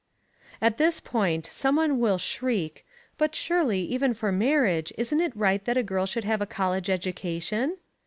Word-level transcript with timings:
At 0.63 0.77
this 0.77 0.99
point 0.99 1.45
some 1.45 1.75
one 1.75 1.99
will 1.99 2.17
shriek: 2.17 2.87
"But 3.19 3.35
surely, 3.35 3.83
even 3.83 4.15
for 4.15 4.31
marriage, 4.31 4.91
isn't 4.97 5.21
it 5.21 5.37
right 5.37 5.63
that 5.65 5.77
a 5.77 5.83
girl 5.83 6.07
should 6.07 6.23
have 6.23 6.41
a 6.41 6.47
college 6.47 6.89
education?" 6.89 7.77